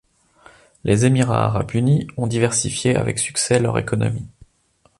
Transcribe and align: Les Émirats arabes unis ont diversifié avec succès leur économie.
Les 0.83 1.05
Émirats 1.05 1.45
arabes 1.45 1.75
unis 1.75 2.07
ont 2.17 2.25
diversifié 2.25 2.95
avec 2.95 3.19
succès 3.19 3.59
leur 3.59 3.77
économie. 3.77 4.25